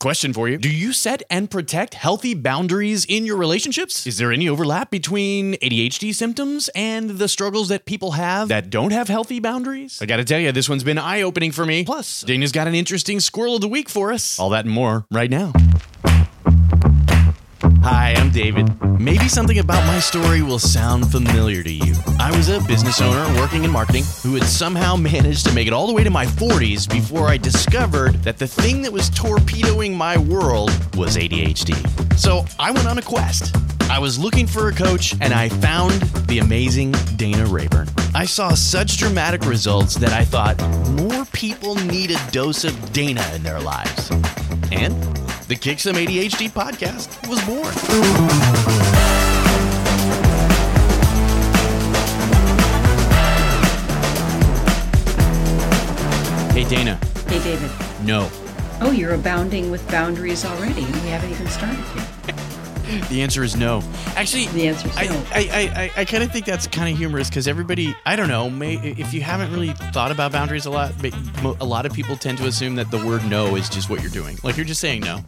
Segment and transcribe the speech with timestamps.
[0.00, 4.06] Question for you Do you set and protect healthy boundaries in your relationships?
[4.06, 8.92] Is there any overlap between ADHD symptoms and the struggles that people have that don't
[8.92, 9.98] have healthy boundaries?
[10.00, 11.84] I gotta tell you, this one's been eye opening for me.
[11.84, 14.38] Plus, Dana's got an interesting squirrel of the week for us.
[14.38, 15.52] All that and more right now.
[17.90, 18.68] Hi, I'm David.
[19.00, 21.94] Maybe something about my story will sound familiar to you.
[22.20, 25.72] I was a business owner working in marketing who had somehow managed to make it
[25.72, 29.96] all the way to my 40s before I discovered that the thing that was torpedoing
[29.96, 32.18] my world was ADHD.
[32.18, 33.56] So I went on a quest.
[33.90, 35.92] I was looking for a coach and I found
[36.28, 37.88] the amazing Dana Rayburn.
[38.14, 43.24] I saw such dramatic results that I thought more people need a dose of Dana
[43.34, 44.10] in their lives.
[44.70, 44.94] And
[45.48, 47.72] the Kick Some ADHD podcast was born.
[56.52, 57.00] Hey, Dana.
[57.26, 57.70] Hey, David.
[58.04, 58.28] No.
[58.80, 62.17] Oh, you're abounding with boundaries already, and we haven't even started yet.
[63.10, 63.82] The answer is no.
[64.16, 65.24] Actually, The answer is I, no.
[65.30, 68.28] I, I, I, I kind of think that's kind of humorous because everybody, I don't
[68.28, 71.12] know, may, if you haven't really thought about boundaries a lot, but
[71.60, 74.10] a lot of people tend to assume that the word no is just what you're
[74.10, 74.38] doing.
[74.42, 75.20] Like you're just saying no.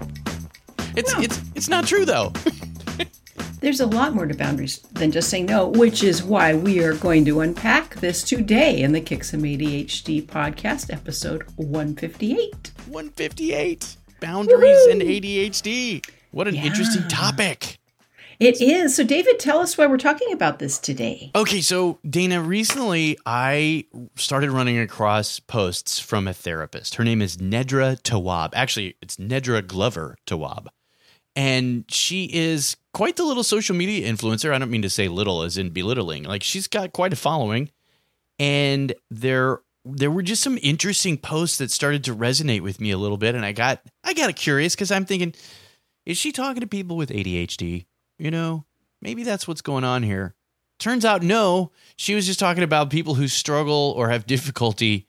[0.96, 1.20] It's No.
[1.22, 2.32] it's it's not true though.
[3.60, 6.94] There's a lot more to boundaries than just saying no, which is why we are
[6.94, 12.70] going to unpack this today in the Kick Some ADHD podcast, episode 158.
[12.88, 16.02] 158 boundaries and ADHD.
[16.30, 16.64] What an Yeah.
[16.66, 17.78] interesting topic.
[18.38, 18.96] It is.
[18.96, 21.30] So, David, tell us why we're talking about this today.
[21.34, 23.84] Okay, so Dana, recently I
[24.16, 26.94] started running across posts from a therapist.
[26.94, 28.50] Her name is Nedra Tawwab.
[28.54, 30.68] Actually, it's Nedra Glover Tawwab.
[31.36, 34.52] And she is quite the little social media influencer.
[34.54, 36.24] I don't mean to say little as in belittling.
[36.24, 37.70] Like she's got quite a following.
[38.38, 42.98] And there there were just some interesting posts that started to resonate with me a
[42.98, 45.34] little bit and I got I got curious cuz I'm thinking
[46.06, 47.86] is she talking to people with ADHD?
[48.18, 48.64] You know,
[49.00, 50.34] maybe that's what's going on here.
[50.78, 55.06] Turns out, no, she was just talking about people who struggle or have difficulty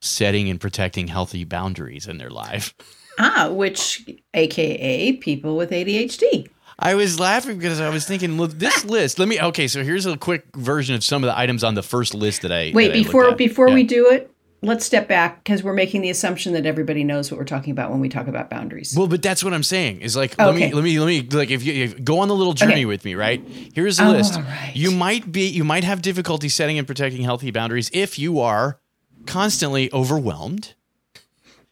[0.00, 2.74] setting and protecting healthy boundaries in their life.
[3.18, 6.48] Ah, which, AKA people with ADHD.
[6.78, 9.18] I was laughing because I was thinking, look, this list.
[9.18, 9.40] Let me.
[9.40, 12.42] Okay, so here's a quick version of some of the items on the first list
[12.42, 13.36] that I Wait, that I before at.
[13.36, 13.74] before Yeah.
[13.74, 17.38] we do it, let's step back because we're making the assumption that everybody knows what
[17.38, 18.94] we're talking about when we talk about boundaries.
[18.96, 20.00] Well, but that's what I'm saying.
[20.00, 22.34] Is like let me let me let me like if you if, go on the
[22.34, 22.84] little journey Okay.
[22.86, 23.42] with me, right?
[23.74, 24.36] Here's a list.
[24.36, 24.72] right.
[24.74, 28.80] You might be you might have difficulty setting and protecting healthy boundaries if you are
[29.26, 30.74] constantly overwhelmed.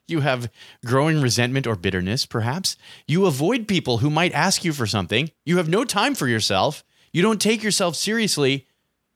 [0.09, 0.53] You have
[0.85, 2.77] growing resentment or bitterness, perhaps.
[3.09, 5.33] You avoid people who might ask you for something.
[5.45, 6.85] You have no time for yourself.
[7.13, 8.69] You don't take yourself seriously,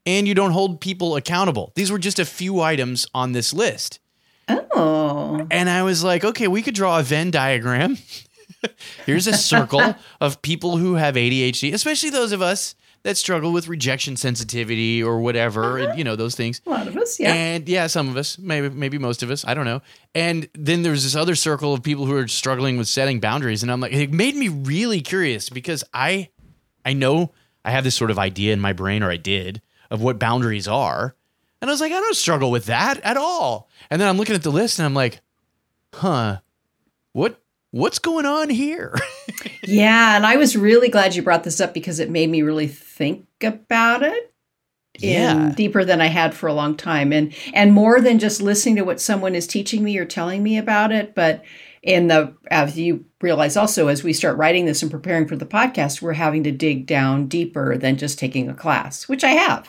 [0.07, 1.73] and you don't hold people accountable.
[1.75, 4.01] These were just a few items on this list.
[4.49, 7.99] oh, And I was like, okay, we could draw a Venn diagram.
[9.07, 13.69] Here's a circle of people who have ADHD, especially those of us that struggle with
[13.69, 15.97] rejection sensitivity or whatever, and, uh-huh.
[15.97, 16.61] you know, those things.
[16.67, 17.33] a lot of us, yeah.
[17.33, 19.81] And yeah, some of us, maybe maybe most of us, I don't know.
[20.15, 23.73] And then there's this other circle of people who are struggling with setting boundaries and
[23.73, 26.29] I'm like it made me really curious because I
[26.85, 27.33] I know
[27.65, 30.69] I have this sort of idea in my brain or I did of what boundaries
[30.69, 31.15] are.
[31.61, 33.69] And I was like, I don't struggle with that at all.
[33.91, 35.21] And then I'm looking at the list and I'm like,
[35.95, 36.39] "Huh.
[37.13, 37.41] What
[37.71, 38.95] what's going on here?"
[39.63, 42.67] Yeah, and I was really glad you brought this up because it made me really
[42.67, 44.33] think about it
[44.99, 45.49] Yeah.
[45.49, 48.77] in deeper than I had for a long time and and more than just listening
[48.77, 51.45] to what someone is teaching me or telling me about it, but
[51.83, 55.47] in the as you realize also as we start writing this and preparing for the
[55.47, 59.69] podcast, we're having to dig down deeper than just taking a class, which I have.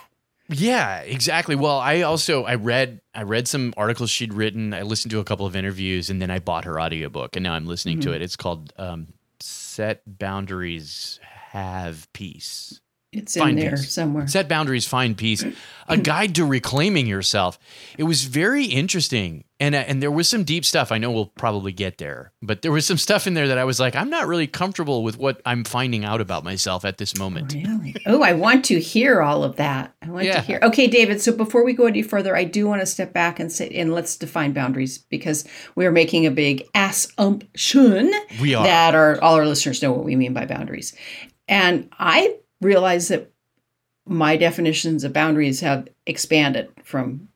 [0.51, 1.55] Yeah, exactly.
[1.55, 4.73] Well, I also I read I read some articles she'd written.
[4.73, 7.53] I listened to a couple of interviews and then I bought her audiobook and now
[7.53, 8.21] I'm listening to it.
[8.21, 9.07] It's called um,
[9.39, 11.19] Set Boundaries
[11.51, 12.81] Have Peace.
[13.13, 13.91] It's in there peace.
[13.91, 14.25] somewhere.
[14.27, 15.43] Set boundaries, find peace.
[15.89, 17.59] A guide to reclaiming yourself.
[17.97, 20.93] It was very interesting, and uh, and there was some deep stuff.
[20.93, 23.65] I know we'll probably get there, but there was some stuff in there that I
[23.65, 27.17] was like, I'm not really comfortable with what I'm finding out about myself at this
[27.17, 27.51] moment.
[27.53, 27.95] Really?
[28.05, 29.93] Oh, I want to hear all of that.
[30.01, 30.35] I want Yeah.
[30.35, 30.59] to hear.
[30.63, 31.19] Okay, David.
[31.19, 33.93] So before we go any further, I do want to step back and say, and
[33.93, 38.11] let's define boundaries because we are making a big assumption
[38.41, 38.63] We are.
[38.63, 40.93] that our all our listeners know what we mean by boundaries,
[41.47, 43.31] and I realize that
[44.05, 47.27] my definitions of boundaries have expanded from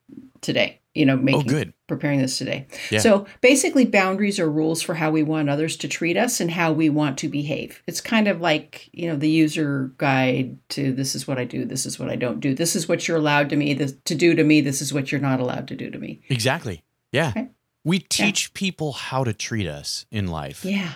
[0.42, 0.80] today.
[0.94, 1.74] You know, oh, making Oh, good.
[1.88, 2.68] preparing this today.
[2.90, 3.00] Yeah.
[3.00, 6.72] So basically, boundaries are rules for how we want others to treat us and how
[6.72, 7.84] we want to behave.
[7.86, 11.66] It's kind of like, you know, the user guide to this is what I do,
[11.66, 14.16] this is what I don't do, this is what you're allowed to me this, to
[14.16, 16.22] do to me, this is what you're not allowed to do to me.
[16.30, 16.82] Exactly.
[17.12, 17.30] Yeah.
[17.30, 17.50] Okay.
[17.84, 20.64] We teach people how to treat us in life.
[20.64, 20.94] Yeah.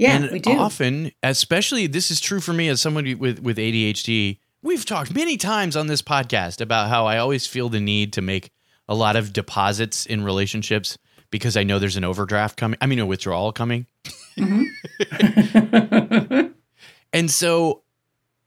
[0.00, 0.52] Yeah, and we do.
[0.52, 4.38] often, especially this is true for me as somebody with with ADHD.
[4.62, 8.22] We've talked many times on this podcast about how I always feel the need to
[8.22, 8.50] make
[8.88, 10.96] a lot of deposits in relationships
[11.30, 12.78] because I know there's an overdraft coming.
[12.80, 13.86] I mean, a withdrawal coming.
[14.38, 14.66] Mhm.
[17.12, 17.82] And so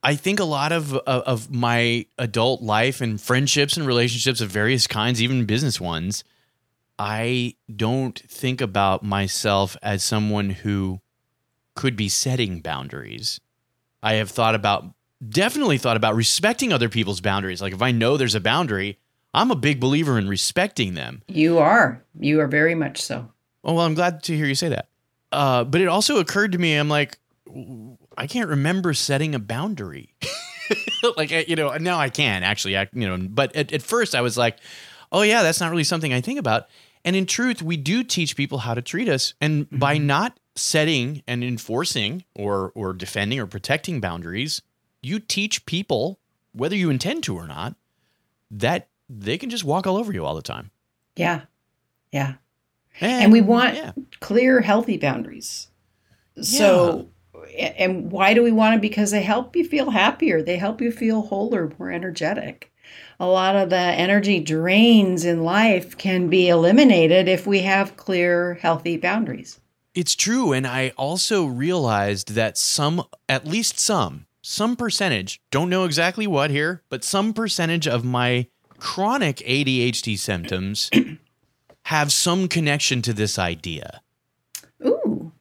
[0.02, 4.50] I think a lot of of of my adult life and friendships and relationships of
[4.50, 6.24] various kinds, even business ones,
[6.98, 11.02] I don't think about myself as someone who
[11.75, 13.40] could be setting boundaries.
[14.02, 14.94] I have thought about
[15.30, 17.62] definitely thought about respecting other people's boundaries.
[17.62, 19.00] Like if I know there's a boundary,
[19.34, 21.24] I'm a big believer in respecting them.
[21.28, 22.04] you are.
[22.20, 23.30] You are very much so.
[23.64, 24.90] Oh, well, I'm glad to hear you say that.
[25.31, 27.18] Uh, but it also occurred to me, I'm like,
[28.18, 30.14] I can't remember setting a boundary.
[31.18, 34.22] like, you know, now I can actually, I, you know, but at, at first I
[34.22, 34.58] was like,
[35.12, 36.68] oh, yeah, that's not really something I think about.
[37.06, 39.34] And in truth, we do teach people how to treat us.
[39.42, 44.62] And by not setting and enforcing or, or defending or protecting boundaries,
[45.02, 46.20] you teach people,
[46.54, 47.76] whether you intend to or not,
[48.52, 50.72] that they can just walk all over you all the time.
[51.16, 51.42] Yeah.
[52.12, 52.36] Yeah.
[53.02, 53.92] And we want yeah.
[54.20, 55.70] clear, healthy boundaries.
[56.42, 58.82] So, a- and why do we want them?
[58.82, 60.42] Because they help you feel happier.
[60.42, 62.72] They help you feel wholer, more energetic.
[63.20, 68.56] A lot of the energy drains in life can be eliminated if we have clear,
[68.56, 69.60] healthy boundaries.
[69.95, 70.54] It's true.
[70.54, 76.50] And I also realized that some, at least some, some percentage, don't know exactly what
[76.50, 78.48] here, but some percentage of my
[78.80, 80.90] chronic ADHD symptoms
[81.86, 84.01] have some connection to this idea.
[84.86, 85.31] Ooh.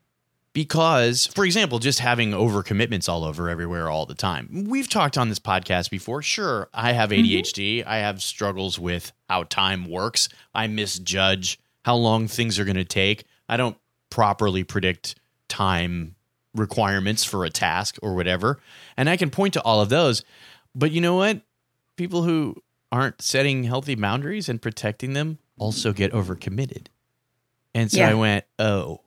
[0.52, 4.66] Because, for example, just having overcommitments all over everywhere all the time.
[4.68, 6.20] We've talked on this podcast before.
[6.20, 7.24] Sure, I have mm-hmm.
[7.24, 7.86] ADHD.
[7.86, 10.28] I have struggles with how time works.
[10.54, 13.24] I misjudge how long things are going to take.
[13.48, 13.76] I don't
[14.12, 15.14] properly predict
[15.48, 16.14] time
[16.54, 18.60] requirements for a task or whatever.
[18.94, 20.22] And I can point to all of those.
[20.74, 21.40] But you know what?
[21.96, 22.56] People who
[22.92, 26.88] aren't setting healthy boundaries and protecting them also get overcommitted.
[27.74, 28.10] And so Yeah.
[28.10, 29.00] I went, oh,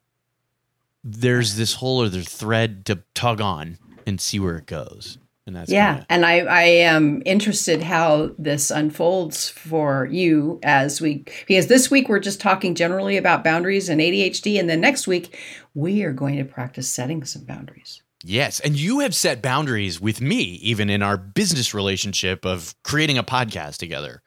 [1.03, 5.19] there's this whole other thread to tug on and see where it goes.
[5.47, 10.99] And that's yeah, kinda- and I, I am interested how this unfolds for you as
[10.99, 15.05] we because this week we're just talking generally about boundaries and ADHD, and then next
[15.07, 15.37] week
[15.75, 18.01] we are going to practice setting some boundaries.
[18.23, 23.19] Yes, and you have set boundaries with me, even in our business relationship of creating
[23.19, 24.23] a podcast together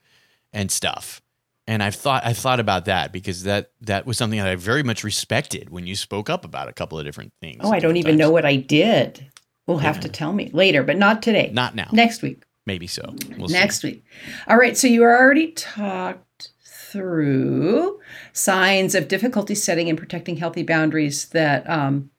[0.53, 1.21] and stuff.
[1.67, 4.85] And I've thought I thought about that because that that was something that I very
[4.85, 7.59] much respected when you spoke up about a couple of different things.
[7.61, 8.21] Oh, I don't even times.
[8.21, 9.27] know what I did.
[9.69, 10.01] We'll have Yeah.
[10.03, 11.51] to tell me later, but not today.
[11.53, 11.89] Not now.
[11.93, 12.43] Next week.
[12.67, 13.15] Maybe so.
[13.37, 13.55] We'll see.
[13.55, 14.03] Next week.
[14.49, 14.77] All right.
[14.77, 18.01] So you already talked through
[18.33, 22.11] signs of difficulty setting and protecting healthy boundaries that um,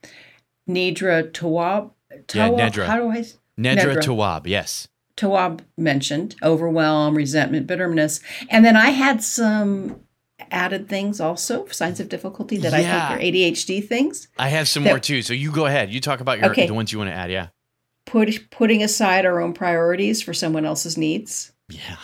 [0.70, 1.92] Nidra Tawwab.
[2.12, 2.86] Yeah, Tawwab- Nedra.
[2.86, 3.18] How do I?
[3.60, 4.02] Nedra Nedra.
[4.02, 4.88] Tawwab, yes.
[5.18, 10.00] Tawwab mentioned overwhelm, resentment, bitterness, and then I had some
[10.52, 12.78] added things also signs of difficulty that Yeah.
[12.78, 14.28] I think are ADHD things.
[14.38, 15.22] I have some That- more too.
[15.22, 15.92] So you go ahead.
[15.92, 16.68] You talk about your Okay.
[16.68, 17.32] the ones you want to add.
[17.32, 17.48] Yeah.
[18.06, 21.52] Put putting aside our own priorities for someone else's needs.
[21.70, 21.98] Yeah.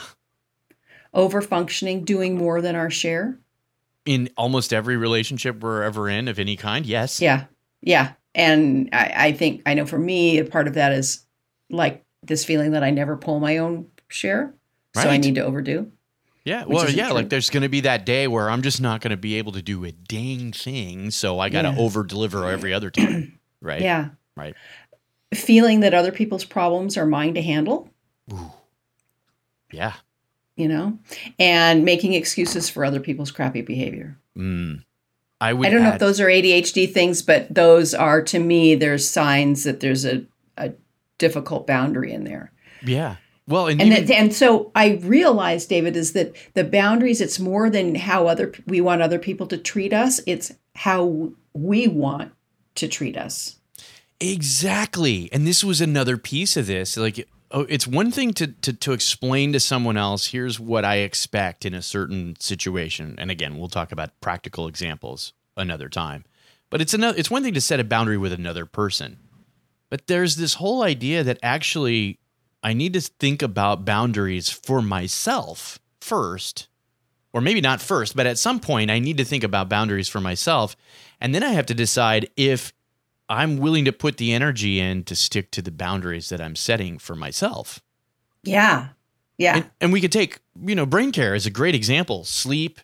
[1.13, 3.39] Over functioning, doing more than our share.
[4.05, 7.19] In almost every relationship we're ever in of any kind, yes.
[7.21, 7.45] Yeah.
[7.81, 8.11] Yeah.
[8.35, 11.25] And I, I think, I know for me, a part of that is
[11.69, 14.53] like this feeling that I never pull my own share.
[14.93, 15.91] So I need to overdo.
[16.45, 16.63] Yeah.
[16.63, 17.15] Which Well, yeah, true.
[17.15, 19.51] like there's going to be that day where I'm just not going to be able
[19.53, 21.11] to do a dang thing.
[21.11, 21.77] So I got to Yeah.
[21.79, 23.39] over deliver every other time.
[23.61, 23.81] Right.
[23.81, 24.09] Yeah.
[24.37, 24.53] Right.
[25.33, 27.89] Feeling that other people's problems are mine to handle,
[28.31, 28.51] Ooh.
[29.71, 29.93] Yeah.
[30.55, 30.99] you know,
[31.39, 34.19] and making excuses for other people's crappy behavior.
[34.37, 34.83] Mm.
[35.41, 38.75] I would I don't know if those are ADHD things, but those are to me,
[38.75, 40.23] there's signs that there's a,
[40.57, 40.73] a
[41.17, 42.51] difficult boundary in there.
[42.85, 43.15] Yeah.
[43.47, 47.21] Well, and, And even- that, and so I realized, David, is that the boundaries.
[47.21, 50.19] It's more than how other we want other people to treat us.
[50.25, 52.31] It's how we want
[52.75, 53.57] to treat us.
[54.19, 55.29] Exactly.
[55.31, 56.97] And this was another piece of this.
[56.97, 60.97] Like, oh, it's one thing to, to to explain to someone else, here's what I
[60.97, 63.15] expect in a certain situation.
[63.17, 66.25] And again, we'll talk about practical examples another time.
[66.71, 69.17] But it's another it's one thing to set a boundary with another person.
[69.89, 72.19] But there's this whole idea that actually
[72.65, 76.67] I need to think about boundaries for myself first.
[77.31, 80.19] Or maybe not first, but at some point I need to think about boundaries for
[80.19, 80.75] myself.
[81.21, 82.73] And then I have to decide if
[83.29, 86.97] I'm willing to put the energy in to stick to the boundaries that I'm setting
[86.97, 87.83] for myself.
[88.41, 88.87] Yeah,
[89.37, 92.23] yeah, And, and we could take, you know, brain care is a great example.
[92.23, 92.79] Sleep,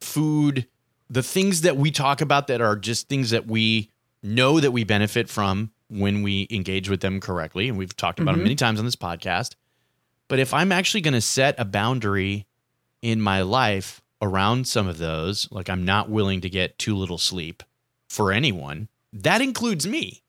[0.00, 0.68] food,
[1.10, 3.90] the things that we talk about that are just things that we
[4.22, 7.68] know that we benefit from when we engage with them correctly.
[7.68, 8.40] And we've talked about mm-hmm.
[8.40, 9.54] them many times on this podcast.
[10.28, 12.46] But if I'm actually going to set a boundary
[13.02, 17.18] in my life around some of those, like I'm not willing to get too little
[17.18, 17.62] sleep
[18.08, 20.22] for anyone, that includes me.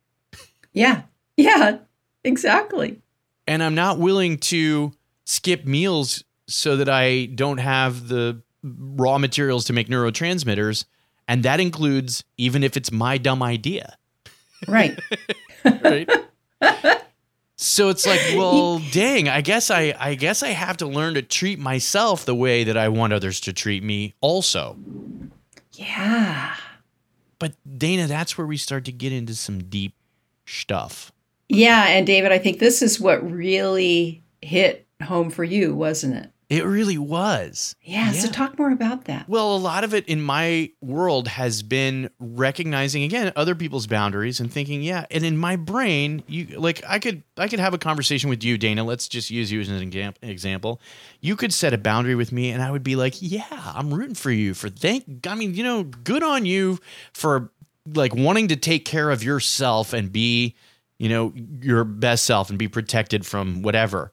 [0.74, 1.04] Yeah.
[1.38, 1.78] Yeah,
[2.24, 3.02] exactly.
[3.48, 4.94] And I'm not willing to
[5.26, 10.86] skip meals so that I don't have the raw materials to make neurotransmitters.
[11.28, 13.98] And that includes even if it's my dumb idea.
[14.68, 15.00] Right.
[15.84, 16.10] right.
[17.58, 21.22] So it's like, well, dang, I guess I I guess I have to learn to
[21.22, 24.78] treat myself the way that I want others to treat me also.
[25.74, 26.54] Yeah.
[27.40, 29.94] But Dana, that's where we start to get into some deep
[30.46, 31.12] stuff.
[31.48, 36.32] Yeah, and David, I think this is what really hit home for you, wasn't it?
[36.48, 37.76] It really was.
[37.82, 39.28] Yeah, yeah, So talk more about that.
[39.28, 44.40] Well, a lot of it in my world has been recognizing again other people's boundaries
[44.40, 45.06] and thinking, yeah.
[45.10, 48.60] And in my brain, you like I could I could have a conversation with you,
[48.60, 48.84] Dana.
[48.84, 49.82] Let's just use you as an
[50.22, 50.80] example.
[51.20, 54.16] You could set a boundary with me, and I would be like, yeah, I'm rooting
[54.16, 54.54] for you.
[54.54, 56.80] For thank, I mean, you know, good on you
[57.14, 57.50] for
[57.92, 60.56] like wanting to take care of yourself and be,
[61.00, 64.12] you know, your best self and be protected from whatever.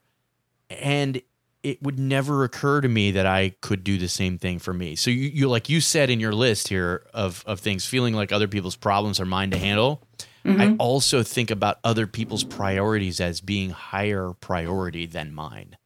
[0.69, 1.21] And
[1.63, 4.95] it would never occur to me that I could do the same thing for me.
[4.95, 8.31] So you, you like you said in your list here of of things, feeling like
[8.31, 10.03] other people's problems are mine to handle.
[10.45, 10.61] Mm-hmm.
[10.61, 15.77] I also think about other people's priorities as being higher priority than mine.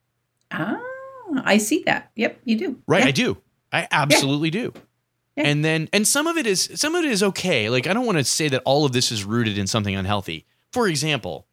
[0.51, 0.81] Ah,
[1.43, 2.11] I see that.
[2.15, 2.81] Yep, you do.
[2.87, 3.07] Right, yeah.
[3.07, 3.37] I do.
[3.71, 4.63] I absolutely yeah.
[4.63, 4.73] do.
[5.35, 5.43] Yeah.
[5.43, 7.69] And then and some of it is some of it is okay.
[7.69, 10.47] Like I don't want to say that all of this is rooted in something unhealthy.
[10.71, 11.45] For example,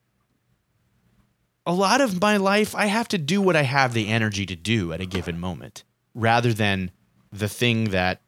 [1.66, 4.56] a lot of my life, I have to do what I have the energy to
[4.56, 6.90] do at a given moment rather than
[7.32, 8.20] the thing that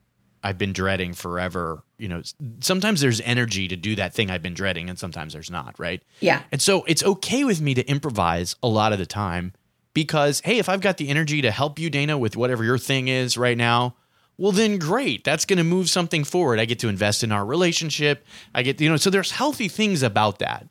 [0.42, 1.82] I've been dreading forever.
[1.98, 2.22] You know,
[2.60, 6.02] sometimes there's energy to do that thing I've been dreading, and sometimes there's not, right?
[6.20, 6.42] Yeah.
[6.52, 9.52] And so it's okay with me to improvise a lot of the time
[9.92, 13.08] because, hey, if I've got the energy to help you, Dana, with whatever your thing
[13.08, 13.96] is right now,
[14.38, 15.24] well, then great.
[15.24, 16.60] That's going to move something forward.
[16.60, 18.24] I get to invest in our relationship.
[18.54, 20.68] I get, you know, so there's healthy things about that.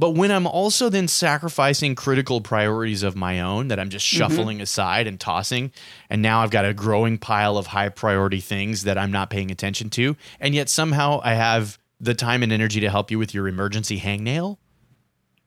[0.00, 4.16] But when I'm also then sacrificing critical priorities of my own that I'm just mm-hmm.
[4.16, 4.62] shuffling mm-hmm.
[4.62, 5.72] aside and tossing,
[6.08, 9.50] and now I've got a growing pile of high priority things that I'm not paying
[9.50, 13.34] attention to, and yet somehow I have the time and energy to help you with
[13.34, 14.56] your emergency hangnail.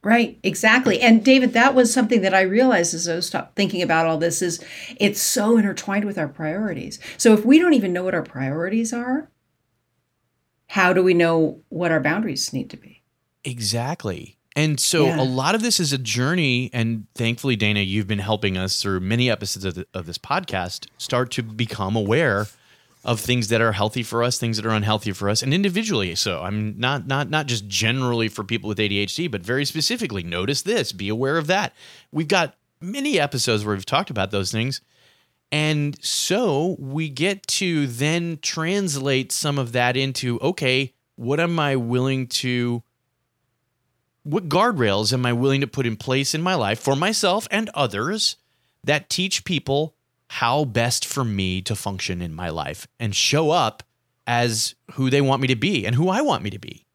[0.04, 1.02] Right, exactly.
[1.02, 4.44] And David, that was something that I realized as I was thinking about all this
[4.44, 4.64] is
[4.98, 7.00] it's so intertwined with our priorities.
[7.18, 9.32] So if we don't even know what our priorities are,
[10.68, 13.02] how do we know what our boundaries need to be?
[13.44, 14.38] Exactly.
[14.56, 15.22] And so yeah.
[15.22, 16.70] a lot of this is a journey.
[16.74, 20.88] And thankfully, Dana, you've been helping us through many episodes of, the, of this podcast
[20.98, 22.48] start to become aware
[23.06, 26.16] of things that are healthy for us, things that are unhealthy for us, and individually.
[26.16, 30.24] So I'm not not not just generally for people with ADHD, but very specifically.
[30.24, 31.74] Notice this, be aware of that.
[32.12, 34.82] We've got many episodes where we've talked about those things.
[35.52, 41.76] And so we get to then translate some of that into okay, what am I
[41.76, 42.84] willing to
[44.24, 47.70] what guardrails am I willing to put in place in my life for myself and
[47.74, 48.38] others
[48.84, 49.96] that teach people
[50.27, 53.84] how best for me to function in my life and show up
[54.25, 56.86] as who they want me to be and who I want me to be?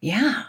[0.00, 0.44] Yeah.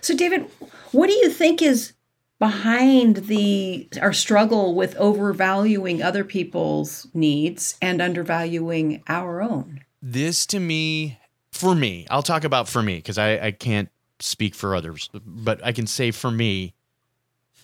[0.00, 0.50] So David,
[0.92, 1.92] what do you think is
[2.38, 9.80] behind the our struggle with overvaluing other people's needs and undervaluing our own?
[10.02, 11.18] This to me
[11.52, 13.88] for me, I'll talk about for me because I, I can't
[14.20, 16.74] speak for others, but I can say for me,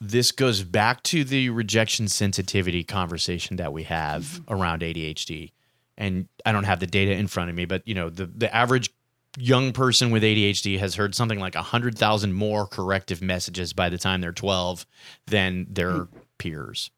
[0.01, 4.53] this goes back to the rejection sensitivity conversation that we have mm-hmm.
[4.53, 5.53] around ADHD.
[5.97, 8.55] And I don't have the data in front of me, but you know, the, the
[8.55, 8.91] average
[9.39, 14.21] young person with ADHD has heard something like 100,000 more corrective messages by the time
[14.21, 14.87] they're 12
[15.27, 16.19] than their mm-hmm.
[16.39, 16.91] peers.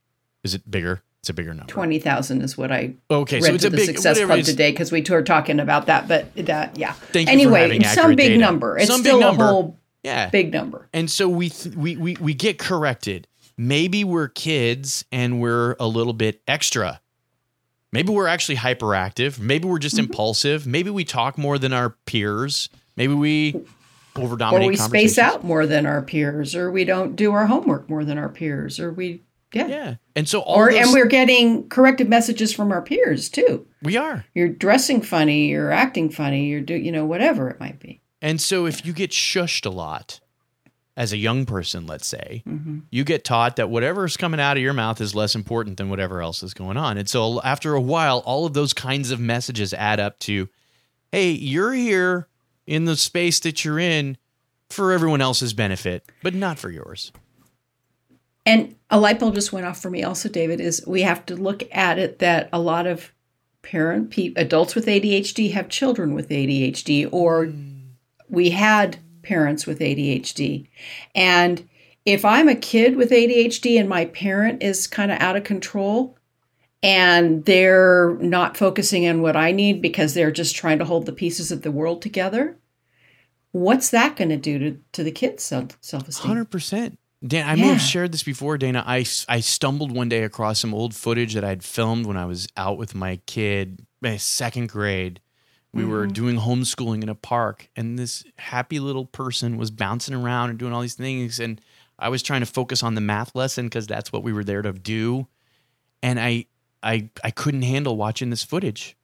[0.43, 1.03] Is it bigger?
[1.25, 1.73] It's a bigger number.
[1.73, 3.37] Twenty thousand is what I okay.
[3.37, 5.87] Read so it's to a the big Success Club today because we were talking about
[5.87, 6.07] that.
[6.07, 6.93] But that, yeah.
[6.93, 8.37] Thank anyway, some big data.
[8.41, 8.77] number.
[8.77, 9.43] It's some still number.
[9.43, 10.29] a whole yeah.
[10.29, 10.87] big number.
[10.93, 13.27] And so we th- we we we get corrected.
[13.57, 17.01] Maybe we're kids and we're a little bit extra.
[17.91, 19.39] Maybe we're actually hyperactive.
[19.39, 20.05] Maybe we're just mm-hmm.
[20.05, 20.67] impulsive.
[20.67, 22.69] Maybe we talk more than our peers.
[22.99, 23.65] Maybe we
[24.15, 24.67] over dominate.
[24.67, 28.05] Or we space out more than our peers, or we don't do our homework more
[28.05, 29.23] than our peers, or we
[29.55, 29.67] yeah.
[29.67, 29.95] Yeah.
[30.17, 33.67] And so all or those, and we're getting corrective messages from our peers too.
[33.83, 34.25] We are.
[34.35, 38.01] You're dressing funny, you're acting funny, you're do you know whatever it might be.
[38.23, 40.21] And so if you get shushed a lot,
[40.97, 42.79] as a young person, let's say, Mm-hmm.
[42.91, 46.23] you get taught that whatever's coming out of your mouth is less important than whatever
[46.23, 46.97] else is going on.
[46.99, 50.49] And so after a while, all of those kinds of messages add up to,
[51.11, 52.29] hey, you're here
[52.67, 54.17] in the space that you're in
[54.71, 57.11] for everyone else's benefit, but not for yours.
[58.47, 61.37] And a light bulb just went off for me also, David, is we have to
[61.37, 63.13] look at it that a lot of
[63.63, 67.53] parent pe- adults with ADHD have children with ADHD or
[68.29, 70.69] we had parents with ADHD.
[71.15, 71.69] And
[72.05, 76.19] if I'm a kid with ADHD and my parent is kind of out of control
[76.83, 81.13] and they're not focusing on what I need because they're just trying to hold the
[81.13, 82.59] pieces of the world together,
[83.53, 86.27] what's that going to do to, to the kids' self esteem?
[86.27, 86.99] Hundred percent.
[87.27, 88.85] Dan, I may have shared this before, Dana.
[88.87, 92.49] I, I stumbled one day across some old footage that I'd filmed when I was
[92.57, 95.21] out with my kid, my second grade.
[95.73, 96.13] We were mm-hmm.
[96.13, 100.73] doing homeschooling in a park, and this happy little person was bouncing around and doing
[100.73, 101.41] all these things.
[101.41, 101.61] And
[101.99, 104.63] I was trying to focus on the math lesson because that's what we were there
[104.63, 105.27] to do.
[106.03, 106.47] And I,
[106.83, 108.97] I, I couldn't handle watching this footage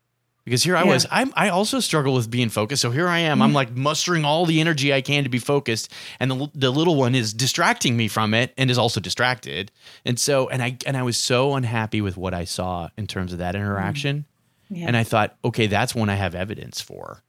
[0.50, 0.90] because here I Yeah.
[0.90, 1.06] was.
[1.12, 2.82] I'm, I also struggle with being focused.
[2.82, 3.40] So here I am.
[3.40, 3.54] I'm mm.
[3.54, 7.14] like mustering all the energy I can to be focused, and the the little one
[7.14, 9.70] is distracting me from it, and is also distracted.
[10.04, 13.32] And so, and I and I was so unhappy with what I saw in terms
[13.32, 13.58] of that mm.
[13.58, 14.24] interaction.
[14.68, 14.86] Yeah.
[14.88, 17.22] And I thought, okay, that's one I have evidence for.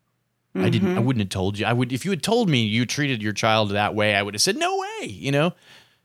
[0.53, 0.89] I didn't.
[0.89, 1.05] I mm-hmm.
[1.05, 1.65] wouldn't have told you.
[1.65, 4.15] I would if you had told me you treated your child that way.
[4.15, 5.05] I would have said no way.
[5.05, 5.53] You know,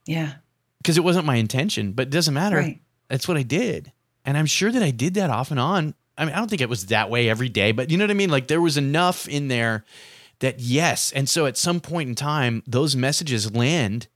[0.04, 0.35] yeah.
[0.78, 1.92] because it wasn't my intention.
[1.92, 2.58] But it doesn't matter.
[2.58, 2.80] Right.
[3.08, 3.92] That's what I did,
[4.25, 5.94] and I'm sure that I did that off and on.
[6.18, 8.11] I mean, I don't think it was that way every day, but you know what
[8.11, 8.30] I mean.
[8.30, 9.85] Like there was enough in there
[10.40, 14.08] that yes, and so at some point in time, those messages land,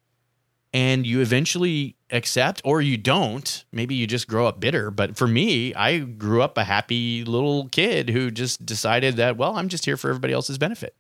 [0.73, 3.64] and you eventually accept, or you don't.
[3.73, 4.90] Maybe you just grow up bitter.
[4.90, 9.57] But for me, I grew up a happy little kid who just decided that well,
[9.57, 10.95] I'm just here for everybody else's benefit.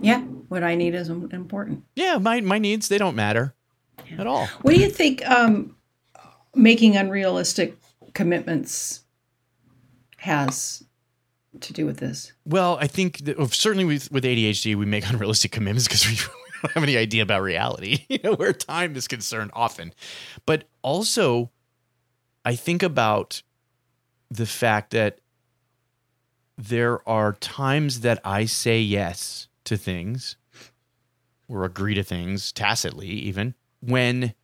[0.00, 0.20] Yeah.
[0.48, 1.84] What I need is im- important.
[1.96, 3.54] Yeah, my my needs they don't matter
[4.18, 4.46] at all.
[4.62, 5.76] What do you think um,
[6.54, 7.76] making unrealistic
[8.14, 9.03] commitments
[10.24, 10.82] has
[11.60, 12.32] to do with this?
[12.44, 16.18] Well, I think certainly with, with ADHD, we make unrealistic commitments because we, we
[16.62, 19.94] don't have any idea about reality, you know, where time is concerned often.
[20.46, 21.50] But also,
[22.44, 23.42] I think about
[24.30, 25.18] the fact that
[26.56, 30.36] there are times that I say yes to things
[31.48, 34.34] or agree to things tacitly, even when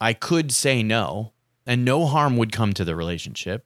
[0.00, 1.32] I could say no
[1.66, 3.64] and no harm would come to the relationship.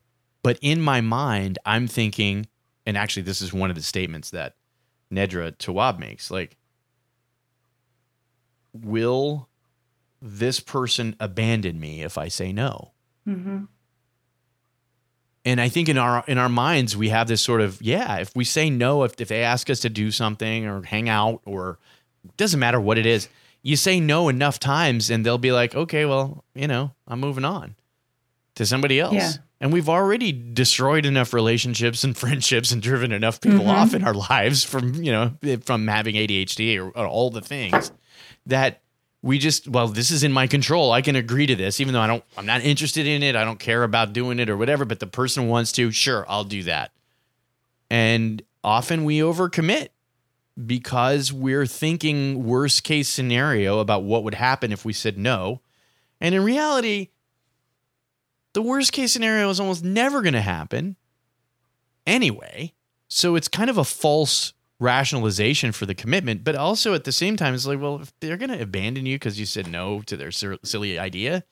[0.49, 2.47] But in my mind, I'm thinking,
[2.87, 4.55] and actually, this is one of the statements that
[5.13, 6.57] Nedra Tawwab makes like,
[8.73, 9.51] will
[10.23, 12.93] this person abandon me if I say no?
[13.29, 13.65] Mm-hmm.
[15.45, 18.35] and I think in our in our minds we have this sort of yeah if
[18.35, 21.79] we say no if, if they ask us to do something or hang out or
[22.39, 23.29] doesn't matter what it is
[23.63, 27.45] you say no enough times and they'll be like okay well you know I'm moving
[27.45, 27.75] on
[28.55, 29.33] to somebody else Yeah.
[29.61, 33.69] And we've already destroyed enough relationships and friendships and driven enough people Mhm.
[33.69, 35.33] off in our lives from you know
[35.65, 37.91] from having ADHD or, or all the things
[38.47, 38.81] that
[39.23, 40.93] we just well this is in my control.
[40.93, 43.35] I can agree to this even though i don't i'm not interested in it.
[43.37, 46.45] I don't care about doing it or whatever but the person wants to sure i'll
[46.45, 46.93] do that.
[47.91, 49.89] And often we overcommit
[50.67, 55.61] because we're thinking worst case scenario about what would happen if we said no.
[56.21, 57.09] And in reality
[58.59, 60.97] the worst case scenario is almost never going to happen
[62.07, 62.73] anyway
[63.07, 67.37] so it's kind of a false rationalization for the commitment, but also at the same
[67.37, 70.17] time, it's like, well, if they're going to abandon you because you said no to
[70.17, 71.43] their sil- silly idea,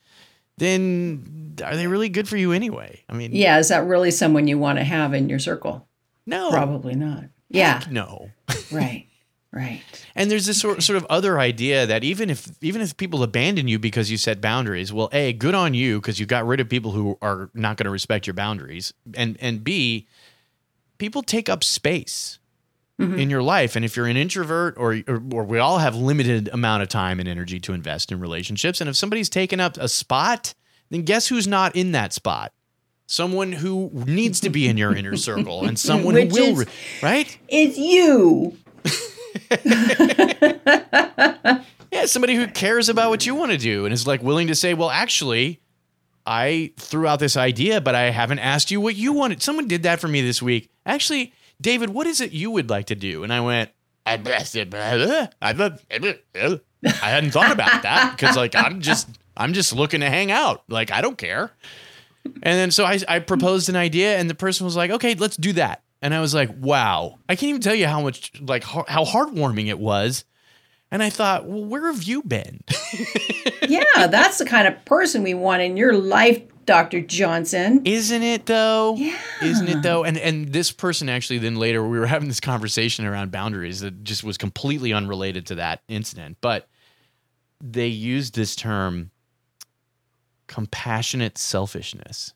[0.57, 3.03] then are they really good for you anyway?
[3.09, 3.59] I mean, Yeah.
[3.59, 5.87] Is that really someone you want to have in your circle?
[6.25, 7.25] no, Probably not.
[7.49, 7.81] Yeah.
[7.89, 8.29] no.
[8.71, 9.07] right.
[9.51, 9.81] Right.
[10.13, 13.67] And there's this sort sort of other idea that even if even if people abandon
[13.67, 16.67] you because you set boundaries, well, a good on you because you got rid of
[16.67, 20.07] people who are not going to respect your boundaries, and and b
[20.97, 22.39] people take up space
[22.99, 23.17] mm-hmm.
[23.17, 26.49] in your life, and if you're an introvert or, or or we all have limited
[26.51, 29.87] amount of time and energy to invest in relationships, and if somebody's taken up a
[29.87, 30.53] spot,
[30.89, 32.51] then guess who's not in that spot?
[33.05, 36.67] Someone who needs to be in your inner circle, and someone who will, is-
[37.01, 37.37] right?
[37.47, 38.57] It's you.
[41.91, 44.55] Yeah, somebody who cares about what you want to do and is like willing to
[44.55, 45.61] say, well, actually,
[46.25, 49.41] I threw out this idea, but I haven't asked you what you wanted.
[49.41, 50.69] Someone did that for me this week.
[50.85, 53.23] Actually, David, what is it you would like to do?
[53.23, 53.71] And I went,
[56.83, 60.63] I hadn't thought about that because like I'm just I'm just looking to hang out.
[60.67, 61.51] Like I don't care.
[62.25, 65.37] And then so I, I proposed an idea and the person was like, okay, let's
[65.37, 65.81] do that.
[66.01, 69.03] And I was like, wow, I can't even tell you how much like how how
[69.03, 70.25] heartwarming it was
[70.91, 72.61] And I thought, well, where have you been?
[73.67, 77.01] yeah, that's the kind of person we want in your life, Dr.
[77.01, 77.81] Johnson.
[77.83, 78.95] Isn't it though?
[78.95, 79.17] Yeah.
[79.41, 80.03] Isn't it though?
[80.05, 84.03] And and this person actually then later we were having this conversation around boundaries that
[84.03, 86.67] just was completely unrelated to that incident, but
[87.61, 89.11] they used this term
[90.47, 92.33] compassionate selfishness.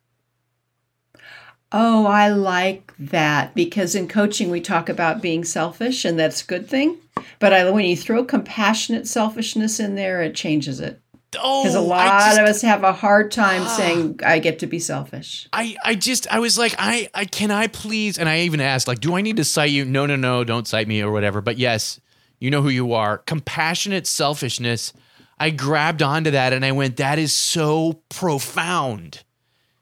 [1.74, 6.46] Oh, I like that because in coaching we talk about being selfish and that's a
[6.46, 6.98] good thing.
[7.40, 11.00] But I, when you throw compassionate selfishness in there, it changes it.
[11.40, 13.68] Oh, Because a I lot just- of us have a hard time Ah.
[13.78, 15.48] saying, I get to be selfish.
[15.54, 18.88] I, I just I was like I, I can I please and I even asked
[18.88, 21.40] like do I need to cite you no no no don't cite me or whatever
[21.40, 22.02] but yes
[22.40, 24.92] you know who you are compassionate selfishness
[25.40, 29.24] I grabbed onto that and I went that is so profound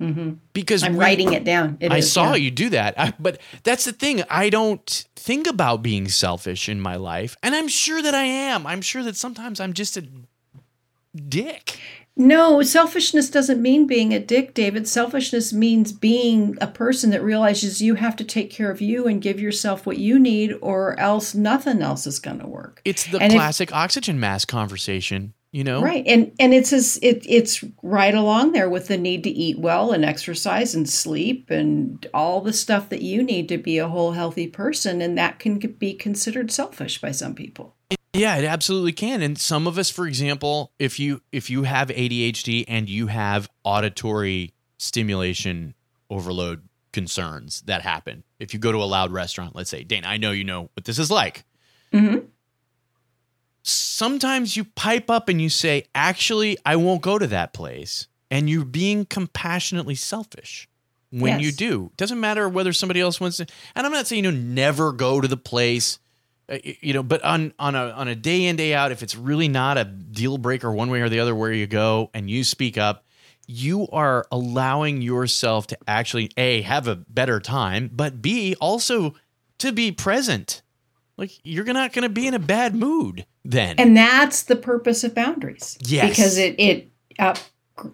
[0.02, 0.36] Mm-hmm.
[0.54, 1.78] because I'm we- writing it down.
[1.82, 2.36] It I is, saw yeah.
[2.38, 6.80] you do that I, but that's the thing I don't think about being selfish in
[6.80, 10.06] my life and I'm sure that I am I'm sure that sometimes I'm just a
[11.28, 11.80] dick
[12.16, 14.88] No, selfishness doesn't mean being a dick, David.
[14.90, 19.22] Selfishness means being a person that realizes you have to take care of you and
[19.22, 22.82] give yourself what you need, or else nothing else is going to work.
[22.84, 26.98] it's the And if- classic oxygen mask conversation you know Right, and and it's as
[27.02, 31.50] it it's right along there with the need to eat well and exercise and sleep
[31.50, 35.40] and all the stuff that you need to be a whole healthy person, and that
[35.40, 37.76] can be considered selfish by some people.
[38.14, 39.22] Yeah, it absolutely can.
[39.22, 43.50] And some of us, for example, if you if you have ADHD and you have
[43.64, 45.76] auditory stimulation
[46.10, 50.18] overload concerns that happen, if you go to a loud restaurant, let's say, Dana, I
[50.18, 51.46] know you know what this is like.
[51.94, 52.26] Mhm.
[53.64, 58.50] Sometimes you pipe up and you say, "Actually, I won't go to that place," and
[58.50, 60.68] you're being compassionately selfish
[61.12, 61.56] when you Yes.
[61.56, 61.92] do.
[61.98, 63.48] Doesn't matter whether somebody else wants to.
[63.76, 66.00] And I'm not saying you know never go to the place
[66.52, 69.16] uh, you know but on on a on a day in day out if it's
[69.16, 72.44] really not a deal breaker one way or the other where you go and you
[72.44, 73.06] speak up
[73.48, 79.14] you are allowing yourself to actually a have a better time but b also
[79.60, 80.62] to be present
[81.20, 85.04] like you're not going to be in a bad mood then And that's the purpose
[85.04, 85.78] of boundaries.
[85.82, 86.10] Yes.
[86.10, 87.38] Because it it up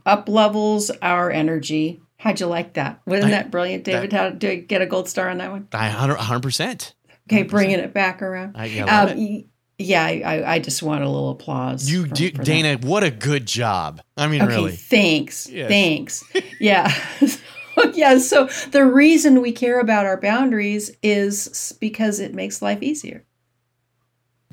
[0.05, 2.01] up levels our energy.
[2.17, 3.01] How'd you like that?
[3.05, 4.11] Wasn't I- that brilliant, David?
[4.13, 5.67] How did you get a gold star on that one?
[5.73, 6.93] I 100 100%
[7.29, 8.55] Okay, bringing it back around.
[8.57, 9.45] I, yeah, Um, it.
[9.77, 11.89] yeah, I, I- just want a little applause.
[11.89, 12.45] you for- do, for that.
[12.45, 15.47] Dana what a good job i mean Okay, really thanks.
[15.49, 15.67] Yes.
[15.69, 16.23] Thanks.
[16.59, 16.91] Yeah.
[17.93, 18.17] yeah.
[18.19, 23.23] So the reason we care about our boundaries is because it makes life easier.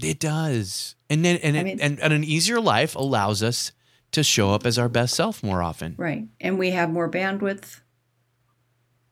[0.03, 0.97] It does.
[1.11, 3.73] And then and, I mean- and, and an easier life allows us
[4.13, 5.95] to show up as our best self more often.
[5.97, 6.27] Right.
[6.41, 7.81] And we have more bandwidth.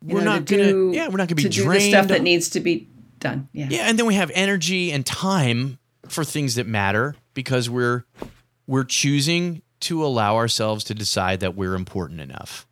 [0.02, 1.82] We're know, not to gonna do- yeah, we're not gonna be to do drained.
[1.82, 3.48] the stuff that needs to be done.
[3.52, 3.68] Yeah.
[3.70, 8.04] yeah, and then we have energy and time for things that matter because we're
[8.66, 12.66] we're choosing to allow ourselves to decide that we're important enough.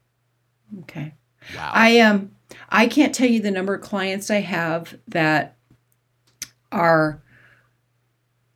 [0.81, 1.14] Okay.
[1.55, 1.70] Wow.
[1.72, 2.33] I um
[2.68, 5.57] I can't tell you the number of clients I have that
[6.70, 7.22] are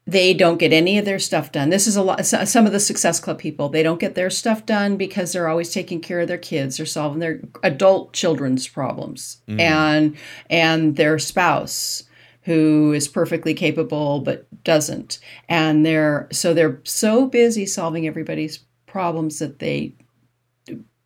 [0.05, 1.71] they don't get any of their stuff done.
[1.71, 3.69] This is a lot some of the success club people.
[3.69, 6.87] They don't get their stuff done because they're always taking care of their kids or
[6.87, 10.17] solving their adult children's problems and
[10.51, 12.05] and their spouse
[12.43, 15.21] who is perfectly capable but doesn't.
[15.49, 19.95] And they're so they're so busy solving everybody's problems that they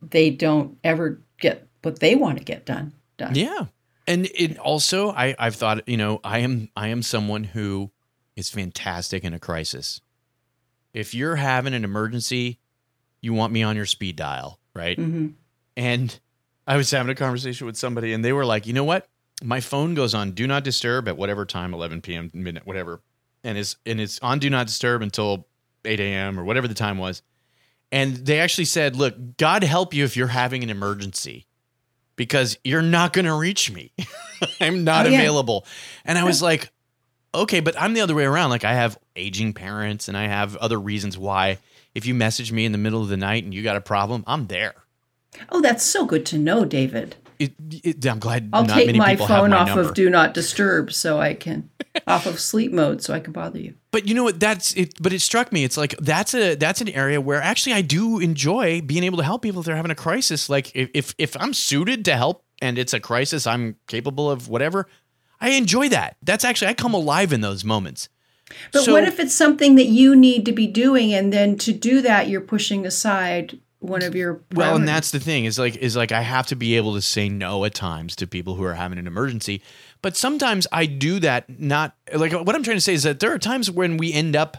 [0.00, 3.34] they don't ever get what they want to get done done.
[3.34, 3.66] Yeah.
[4.06, 7.90] And it also I, I've thought, you know, I am I am someone who
[8.36, 10.00] is fantastic in a crisis.
[10.92, 12.58] If you're having an emergency,
[13.20, 14.96] you want me on your speed dial, right?
[14.96, 15.28] hmm
[15.76, 16.18] And
[16.66, 19.08] I was having a conversation with somebody and they were like, you know what?
[19.42, 23.02] My phone goes on do not disturb at whatever time, 11 p.m., midnight, whatever.
[23.44, 25.46] And it's and it's on do not disturb until
[25.84, 26.38] 8 a.m.
[26.38, 27.22] or whatever the time was.
[27.92, 31.46] And they actually said, look, God help you if you're having an emergency
[32.16, 33.92] because you're not going to reach me.
[34.60, 35.18] I'm not Oh, yeah.
[35.20, 35.64] available.
[36.04, 36.70] And I was like,
[37.34, 38.50] okay, but I'm the other way around.
[38.50, 41.58] Like I have aging parents and I have other reasons why
[41.94, 44.24] if you message me in the middle of the night and you got a problem,
[44.26, 44.74] I'm there.
[45.50, 47.16] Oh, that's so good to know, David.
[47.38, 49.82] It, it, I'm glad I'll not take many my people phone my off number.
[49.82, 51.70] of do not disturb so I can
[52.06, 53.74] off of sleep mode so I can bother you.
[53.90, 54.40] but you know what?
[54.40, 54.94] That's it.
[55.02, 55.64] But it struck me.
[55.64, 59.24] It's like that's a that's an area where actually I do enjoy being able to
[59.24, 60.48] help people if they're having a crisis.
[60.48, 64.48] Like if if, if I'm suited to help and it's a crisis, I'm capable of
[64.48, 64.86] whatever.
[65.40, 66.16] I enjoy that.
[66.22, 68.08] That's actually I come alive in those moments.
[68.72, 71.72] But So- what if it's something that you need to be doing and then to
[71.72, 75.76] do that you're pushing aside one of your Well, and that's the thing is like
[75.76, 78.64] is like I have to be able to say no at times to people who
[78.64, 79.62] are having an emergency.
[80.02, 83.32] But sometimes I do that not like what I'm trying to say is that there
[83.32, 84.58] are times when we end up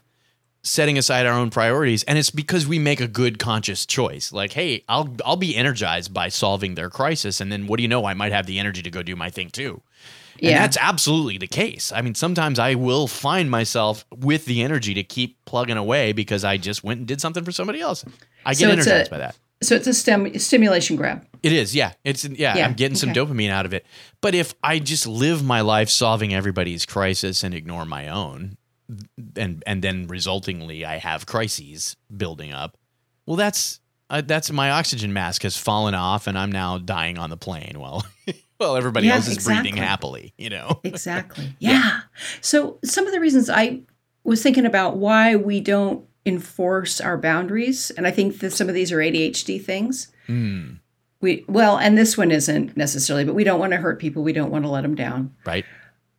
[0.64, 4.32] setting aside our own priorities and it's because we make a good conscious choice.
[4.34, 7.90] Like hey i'll i'll be energized by solving their crisis and then what do you
[7.90, 8.06] know?
[8.06, 9.82] I might have the energy to go do my thing too
[10.40, 10.60] and Yeah.
[10.60, 15.04] that's absolutely the case i mean sometimes i will find myself with the energy to
[15.04, 18.04] keep plugging away because i just went and did something for somebody else
[18.46, 21.26] i get So energized a- by that So it's a stem stimulation grab.
[21.42, 21.94] it is, yeah.
[22.04, 23.20] It's yeah, Yeah, I'm getting some okay.
[23.20, 23.86] dopamine out of it.
[24.22, 28.58] But if I just live my life solving everybody's crisis and ignore my own,
[29.36, 32.78] and and then resultingly I have crises building up,
[33.26, 33.80] well, that's
[34.12, 37.80] uh, that's my oxygen mask has fallen off, and I'm now dying on the plane
[37.80, 38.06] while
[38.58, 40.34] while everybody Yeah, else is breathing happily.
[40.38, 41.56] You know, Exactly.
[41.60, 42.02] Yeah.
[42.42, 43.82] So some of the reasons I
[44.24, 48.76] was thinking about why we don't enforce our boundaries, and I think that some of
[48.76, 50.12] these are ADHD things.
[50.28, 50.74] Hmm,
[51.22, 54.24] We well, and this one isn't necessarily, but we don't want to hurt people.
[54.24, 55.34] We don't want to let them down.
[55.46, 55.64] right?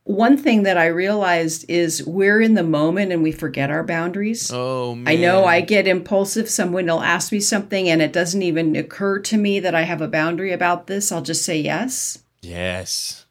[0.05, 4.49] One thing that I realized is we're in the moment and we forget our boundaries.
[4.51, 6.49] Oh man, I know I get impulsive.
[6.49, 10.01] Someone will ask me something and it doesn't even occur to me that I have
[10.01, 11.11] a boundary about this.
[11.11, 12.17] I'll just say yes.
[12.41, 13.25] Yes.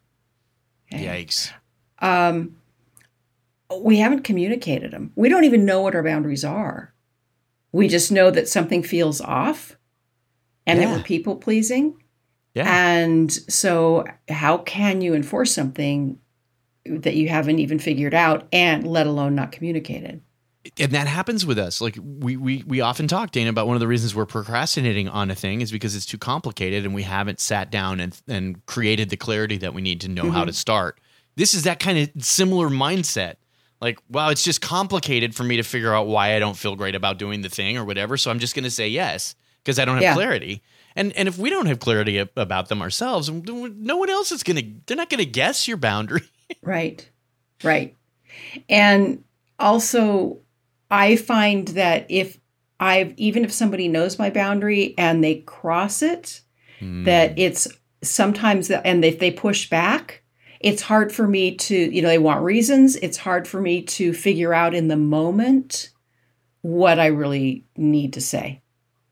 [0.93, 1.05] Okay.
[1.25, 1.51] Yikes.
[1.99, 2.55] Um,
[3.81, 5.11] we haven't communicated them.
[5.15, 6.93] We don't even know what our boundaries are.
[7.71, 9.77] We just know that something feels off
[10.65, 10.95] and that Yeah.
[10.97, 12.01] we're people pleasing.
[12.55, 12.65] Yeah.
[12.67, 16.17] And so, how can you enforce something
[16.85, 20.21] that you haven't even figured out and let alone not communicated?
[20.77, 21.81] And that happens with us.
[21.81, 25.31] Like we we we often talk, Dana, about one of the reasons we're procrastinating on
[25.31, 29.09] a thing is because it's too complicated and we haven't sat down and and created
[29.09, 30.55] the clarity that we need to know how to mm-hmm.
[30.55, 30.99] start.
[31.35, 33.35] This is that kind of similar mindset.
[33.81, 36.95] Like, wow, it's just complicated for me to figure out why I don't feel great
[36.95, 38.17] about doing the thing or whatever.
[38.17, 40.13] So I'm just going to say yes because I don't have Yeah.
[40.15, 40.61] clarity.
[40.95, 44.57] And and if we don't have clarity about them ourselves, no one else is going
[44.57, 44.65] to.
[44.85, 46.23] They're not going to guess your boundary.
[46.63, 47.07] Right.
[47.63, 47.95] Right.
[48.67, 49.23] And
[49.59, 50.39] also
[50.91, 52.39] I find that if
[52.79, 56.41] I've even if somebody knows my boundary and they cross it,
[56.79, 57.03] hmm.
[57.03, 57.67] that it's
[58.01, 60.23] sometimes that and if they push back,
[60.59, 62.95] it's hard for me to, you know, they want reasons.
[62.97, 65.89] It's hard for me to figure out in the moment
[66.61, 68.61] what I really need to say.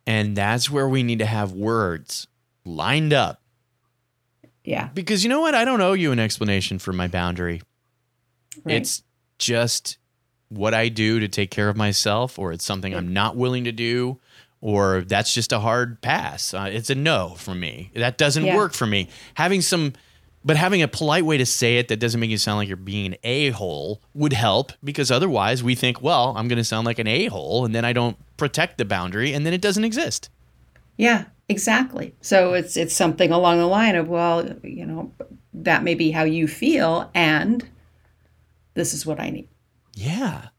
[0.05, 2.27] And that's where we need to have words
[2.65, 3.41] lined up
[4.63, 4.89] Yeah.
[4.93, 5.55] Because you know what?
[5.55, 7.61] I don't owe you an explanation for my boundary.
[8.63, 8.75] Right.
[8.75, 9.03] It's
[9.37, 9.97] just
[10.49, 13.71] what I do to take care of myself, or it's something I'm not willing to
[13.71, 14.17] do,
[14.61, 16.53] or that's just a hard pass.
[16.53, 17.91] Uh, it's a no from me.
[17.95, 18.55] That doesn't Yeah.
[18.55, 19.09] work for me.
[19.35, 19.93] Having some,
[20.45, 22.77] but having a polite way to say it that doesn't make you sound like you're
[22.77, 26.85] being an a hole would help because otherwise we think, well, I'm going to sound
[26.85, 29.83] like an a hole, and then I don't protect the boundary, and then it doesn't
[29.83, 30.29] exist.
[30.97, 32.15] Yeah, exactly.
[32.21, 35.11] So it's it's something along the line of, well, you know,
[35.53, 37.67] that may be how you feel and
[38.73, 39.47] this is what I need.
[39.97, 40.49] Yeah.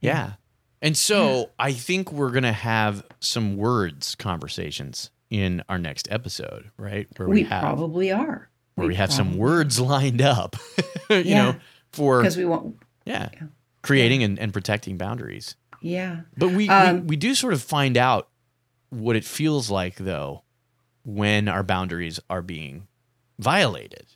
[0.00, 0.32] Yeah.
[0.80, 6.70] And so I think we're going to have some words conversations in our next episode,
[6.76, 7.06] right?
[7.16, 8.50] Where We, we, have probably are.
[8.74, 10.56] where we have some words lined up,
[11.10, 11.42] you Yeah.
[11.52, 11.56] know,
[11.92, 13.28] for because we want yeah,
[13.82, 15.56] creating and, and protecting boundaries.
[15.80, 16.22] yeah.
[16.36, 18.28] But we, Um, we we do sort of find out
[18.90, 20.42] what it feels like though
[21.04, 22.86] when our boundaries are being
[23.38, 24.06] violated.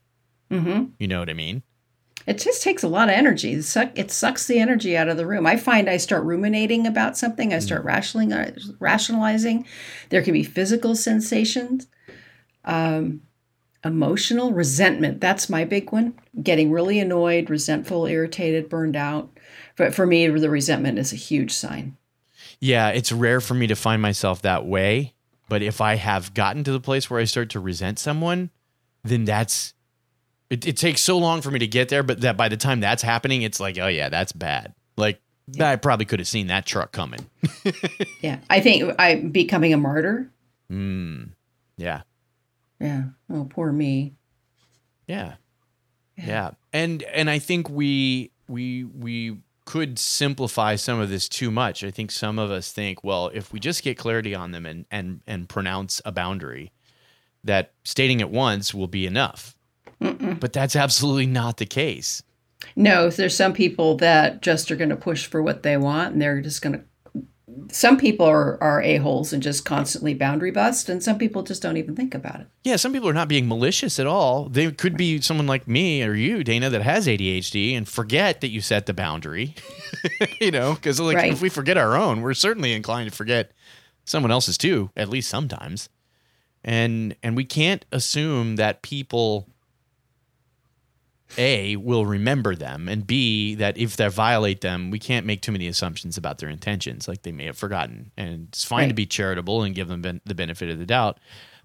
[0.51, 0.93] Mhm.
[0.99, 1.63] You know what I mean?
[2.27, 3.53] It just takes a lot of energy.
[3.53, 5.47] It, suck, it sucks the energy out of the room.
[5.47, 7.55] I find I start ruminating about something.
[7.55, 9.65] I start rationaling, uh, rationalizing.
[10.11, 11.87] There can be physical sensations,
[12.65, 13.23] um,
[13.85, 15.21] emotional resentment.
[15.21, 16.15] That's my big one.
[16.43, 19.31] Getting really annoyed, resentful, irritated, burned out.
[19.77, 21.97] But for me, the resentment is a huge sign.
[22.59, 25.15] Yeah, it's rare for me to find myself that way.
[25.49, 28.51] But if I have gotten to the place where I start to resent someone,
[29.05, 29.75] then that's
[30.51, 32.03] it, it takes so long for me to get there.
[32.03, 34.75] But that by the time that's happening, it's like, oh yeah, that's bad.
[34.97, 35.21] Like
[35.61, 37.27] I probably could have seen that truck coming.
[38.21, 40.31] Yeah, I think I'm becoming a martyr.
[40.73, 41.31] Mm,
[41.77, 42.03] yeah,
[42.81, 43.05] Yeah.
[43.31, 44.15] Oh, poor me.
[45.07, 45.35] yeah,
[46.17, 46.53] yeah.
[46.73, 51.85] And and I think we we we could simplify some of this too much.
[51.85, 54.87] I think some of us think, well, if we just get clarity on them and
[54.91, 56.73] and and pronounce a boundary,
[57.45, 59.56] that stating it once will be enough.
[60.01, 62.23] But that's absolutely not the case.
[62.75, 66.23] No, there's some people that just are going to push for what they want, and
[66.23, 66.85] they're just going to.
[67.71, 71.63] Some people are are a holes and just constantly boundary bust, and some people just
[71.63, 72.47] don't even think about it.
[72.65, 74.49] Yeah, some people are not being malicious at all.
[74.49, 78.49] They could be someone like me or you, Dana, that has ADHD and forget that
[78.49, 79.55] you set the boundary.
[80.41, 81.33] you know, because like Right.
[81.33, 83.53] if we forget our own, we're certainly inclined to forget
[84.05, 85.89] someone else's too, at least sometimes.
[86.65, 89.49] And and we can't assume that people
[91.39, 95.53] A, will remember them, and B, that if they violate them, we can't make too
[95.53, 98.11] many assumptions about their intentions, like they may have forgotten.
[98.17, 101.19] And it's fine to be charitable and give them ben- the benefit of the doubt.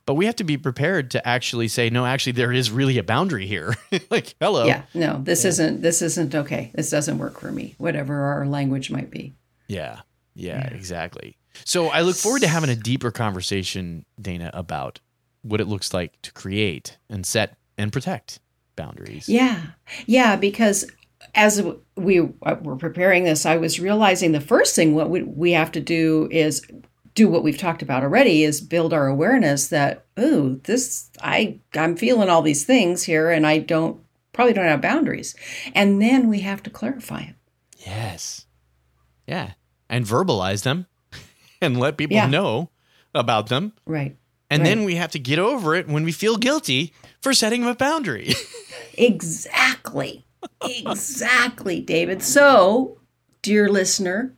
[0.05, 3.03] But we have to be prepared to actually say, no, actually, there is really a
[3.03, 3.75] boundary here.
[4.09, 4.65] like, hello.
[4.65, 6.71] Yeah, no, this isn't this isn't okay.
[6.73, 7.75] This doesn't work for me.
[7.77, 9.35] Whatever our language might be.
[9.67, 10.01] Yeah.
[10.33, 11.37] Yeah, exactly.
[11.65, 15.01] So I look forward to having a deeper conversation, Dana, about
[15.41, 18.39] what it looks like to create and set and protect
[18.75, 19.27] boundaries.
[19.29, 19.61] Yeah,
[20.05, 20.85] yeah, because
[21.35, 21.63] as
[21.95, 25.79] we were preparing this, I was realizing the first thing what we, we have to
[25.81, 26.61] do is
[27.13, 31.97] do what we've talked about already is build our awareness that oh this I I'm
[31.97, 33.99] feeling all these things here and I don't
[34.33, 35.35] probably don't have boundaries,
[35.75, 37.35] and then we have to clarify it.
[37.85, 38.45] Yes.
[39.27, 39.51] Yeah.
[39.89, 40.87] And verbalize them
[41.61, 42.27] and let people Yeah.
[42.27, 42.69] know
[43.13, 43.73] about them.
[43.85, 44.15] Right.
[44.49, 44.69] And Right.
[44.69, 48.33] then we have to get over it when we feel guilty for setting a boundary.
[48.97, 50.25] Exactly.
[50.63, 52.21] Exactly, David.
[52.21, 52.99] So,
[53.41, 54.35] dear listener,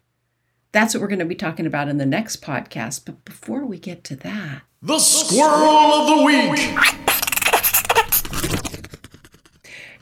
[0.72, 3.04] that's what we're going to be talking about in the next podcast.
[3.06, 6.60] But before we get to that, The Squirrel of the Week.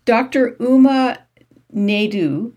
[0.03, 0.57] Dr.
[0.59, 1.19] Uma
[1.73, 2.53] Naidoo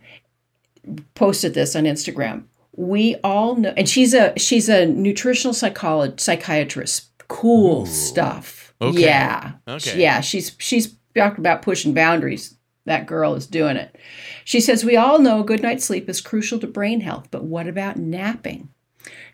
[1.15, 2.45] posted this on Instagram.
[2.77, 7.11] We all know, and she's a she's a nutritional psychologist, psychiatrist.
[7.29, 8.64] Cool stuff.
[8.89, 9.01] Okay.
[9.01, 9.53] Yeah.
[9.67, 10.01] Okay.
[10.01, 10.21] Yeah.
[10.21, 12.57] She's she's talking about pushing boundaries.
[12.87, 13.97] That girl is doing it.
[14.45, 17.45] She says we all know a good night's sleep is crucial to brain health, but
[17.45, 18.69] what about napping?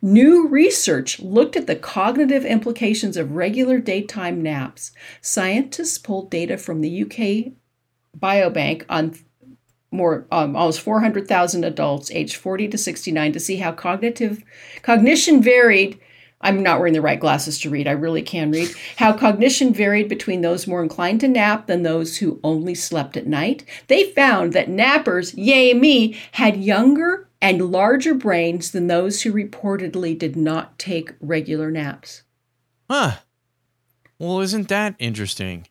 [0.03, 4.93] New research looked at the cognitive implications of regular daytime naps.
[5.21, 7.53] Scientists pulled data from the UK
[8.19, 9.15] Biobank on
[9.93, 14.43] more um, almost 400,000 adults aged 40 to 69 to see how cognitive
[14.83, 16.01] cognition varied.
[16.41, 17.87] I'm not wearing the right glasses to read.
[17.87, 18.71] I really can read.
[18.97, 23.27] How cognition varied between those more inclined to nap than those who only slept at
[23.27, 23.65] night.
[23.89, 30.19] They found that nappers, yay me, had younger and larger brains than those who reportedly
[30.19, 32.23] did not take regular naps.
[32.91, 33.17] huh.
[34.19, 35.67] Well, isn't that interesting?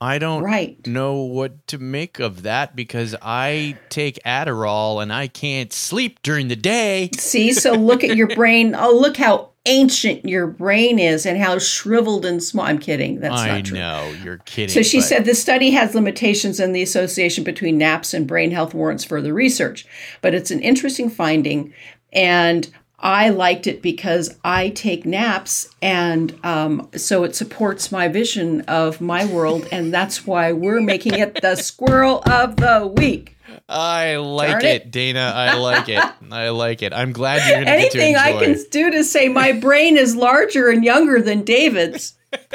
[0.00, 0.86] I don't Right.
[0.86, 6.46] know what to make of that because I take Adderall and I can't sleep during
[6.46, 7.10] the day.
[7.18, 8.76] See, so look at your brain.
[8.78, 12.64] Oh, look how ancient your brain is and how shriveled and small.
[12.64, 13.20] I'm kidding.
[13.20, 13.78] That's I not true.
[13.78, 14.74] know you're kidding.
[14.74, 18.50] So she but- said the study has limitations and the association between naps and brain
[18.50, 19.86] health warrants further research.
[20.22, 21.72] But it's an interesting finding.
[22.12, 22.68] And
[23.00, 25.68] I liked it because I take naps.
[25.80, 29.68] And um, so it supports my vision of my world.
[29.70, 33.36] And that's why we're making it the squirrel of the week.
[33.68, 34.90] I like it, it.
[34.90, 35.32] Dana.
[35.34, 36.02] I like it.
[36.30, 36.92] I like it.
[36.92, 40.16] I'm glad you're going to to Anything I can do to say my brain is
[40.16, 42.14] larger and younger than David's.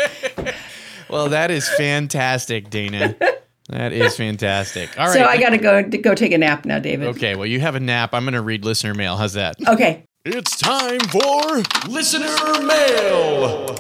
[1.13, 3.15] Well, that is fantastic, Dana.
[3.69, 4.97] That is fantastic.
[4.99, 5.13] All right.
[5.13, 7.09] So I got to go to go take a nap now, David.
[7.09, 8.15] Okay, well, you have a nap.
[8.15, 9.15] I'm going to read listener mail.
[9.15, 9.55] How's that?
[9.67, 10.05] Okay.
[10.25, 13.75] It's time for Listener Mail.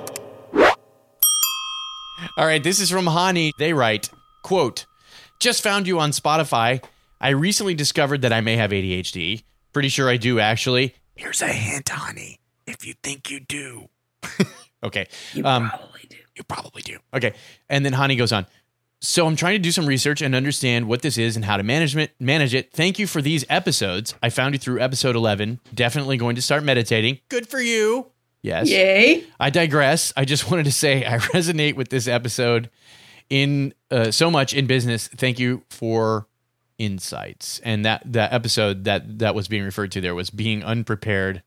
[2.37, 3.51] All right, this is from Hani.
[3.57, 4.11] They write,
[4.43, 4.85] quote,
[5.39, 6.83] just found you on Spotify.
[7.23, 9.43] I recently discovered that I may have ADHD.
[9.71, 10.93] Pretty sure I do, actually.
[11.15, 12.39] Here's a hint, honey.
[12.67, 13.87] if you think you do.
[14.83, 15.07] okay.
[15.33, 16.17] You Um, probably do.
[16.35, 16.97] You probably do.
[17.13, 17.33] Okay.
[17.69, 18.45] And then Hani goes on.
[18.99, 21.63] So I'm trying to do some research and understand what this is and how to
[21.63, 22.11] manage it.
[22.19, 22.71] Manage it.
[22.73, 24.15] Thank you for these episodes.
[24.21, 25.59] I found you through episode 11.
[25.73, 27.19] Definitely going to start meditating.
[27.29, 28.07] Good for you.
[28.41, 28.69] Yes.
[28.69, 29.23] Yay.
[29.39, 30.11] I digress.
[30.17, 32.69] I just wanted to say I resonate with this episode
[33.29, 35.07] in uh, so much in business.
[35.07, 36.27] Thank you for
[36.83, 37.59] insights.
[37.63, 41.41] And that that episode that that was being referred to there was being unprepared,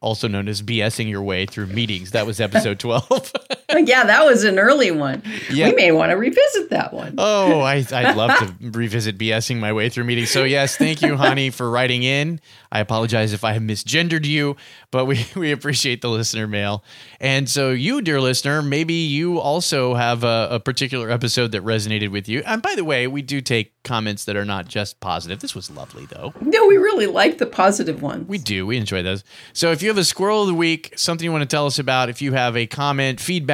[0.00, 2.10] also known as BSing your way through meetings.
[2.10, 3.32] That was episode 12.
[3.70, 5.22] Yeah, that was an early one.
[5.50, 5.68] Yeah.
[5.68, 7.14] We may want to revisit that one.
[7.18, 10.30] Oh, I, I'd love to revisit BSing my way through meetings.
[10.30, 12.40] So, yes, thank you, honey, for writing in.
[12.70, 14.56] I apologize if I have misgendered you,
[14.90, 16.84] but we, we appreciate the listener mail.
[17.20, 22.10] And so, you, dear listener, maybe you also have a, a particular episode that resonated
[22.10, 22.42] with you.
[22.46, 25.40] And by the way, we do take comments that are not just positive.
[25.40, 26.32] This was lovely, though.
[26.40, 28.28] No, we really like the positive ones.
[28.28, 28.66] We do.
[28.66, 29.24] We enjoy those.
[29.52, 31.78] So if you have a squirrel of the week, something you want to tell us
[31.78, 33.53] about, if you have a comment, feedback,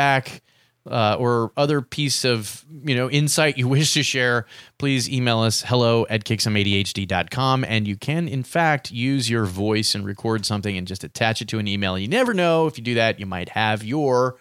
[0.89, 4.47] uh, or other piece of you know insight you wish to share,
[4.79, 7.65] please email us hello at kicksomeadhd.com.
[7.65, 11.49] And you can, in fact, use your voice and record something and just attach it
[11.49, 11.99] to an email.
[11.99, 14.37] You never know if you do that, you might have your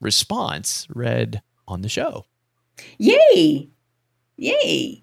[0.00, 2.24] response read on the show.
[2.98, 3.68] Yay.
[4.36, 5.01] Yay.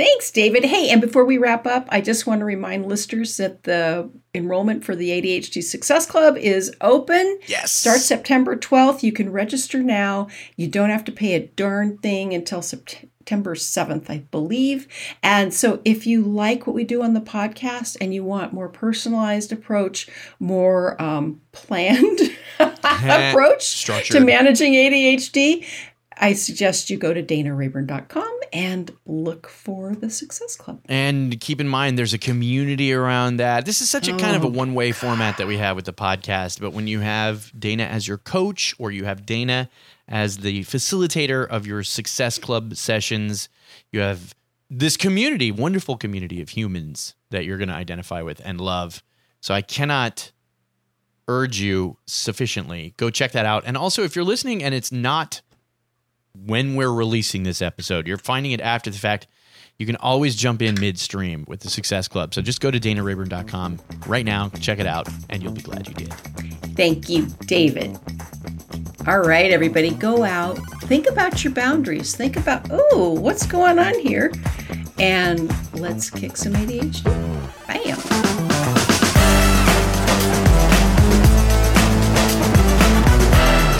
[0.00, 0.64] Thanks, David.
[0.64, 4.82] Hey, and before we wrap up, I just want to remind listeners that the enrollment
[4.82, 7.38] for the ADHD Success Club is open.
[7.46, 7.70] Yes.
[7.70, 9.02] Starts September 12th.
[9.02, 10.28] You can register now.
[10.56, 14.88] You don't have to pay a darn thing until September 7th, I believe.
[15.22, 18.70] And so if you like what we do on the podcast and you want more
[18.70, 22.20] personalized approach, more um, planned
[22.58, 24.16] approach Structured.
[24.16, 25.66] to managing ADHD,
[26.20, 30.80] I suggest you go to danarayburn.com and look for the Success Club.
[30.84, 33.64] And keep in mind, there's a community around that.
[33.64, 34.50] This is such a kind of a oh.
[34.50, 36.60] one way format that we have with the podcast.
[36.60, 39.70] But when you have Dana as your coach or you have Dana
[40.06, 43.48] as the facilitator of your Success Club sessions,
[43.90, 44.34] you have
[44.68, 49.02] this community, wonderful community of humans that you're going to identify with and love.
[49.40, 50.32] So I cannot
[51.28, 52.92] urge you sufficiently.
[52.98, 53.62] Go check that out.
[53.64, 55.40] And also, if you're listening and it's not
[56.34, 59.26] when we're releasing this episode, you're finding it after the fact,
[59.78, 62.34] you can always jump in midstream with the Success Club.
[62.34, 65.94] So just go to danarayburn.com right now, check it out, and you'll be glad you
[65.94, 66.12] did.
[66.76, 67.98] Thank you, David.
[69.06, 70.58] All right, everybody, go out.
[70.82, 72.14] Think about your boundaries.
[72.14, 74.30] Think about, oh, what's going on here?
[74.98, 77.04] And let's kick some ADHD.
[77.66, 77.96] Bam.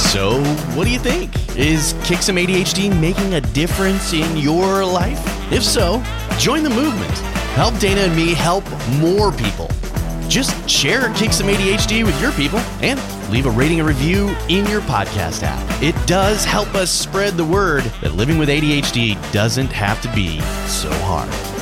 [0.01, 0.43] So,
[0.81, 1.31] what do you think?
[1.59, 5.21] Is Kick Some ADHD making a difference in your life?
[5.53, 6.03] If so,
[6.39, 7.13] join the movement.
[7.53, 8.65] Help Dana and me help
[8.99, 9.69] more people.
[10.31, 12.99] Just share Kick Some ADHD with your people and
[13.31, 15.83] leave a rating and review in your podcast app.
[15.83, 20.41] It does help us spread the word that living with ADHD doesn't have to be
[20.67, 21.60] so hard.